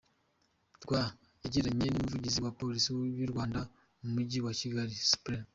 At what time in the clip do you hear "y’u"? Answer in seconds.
3.19-3.31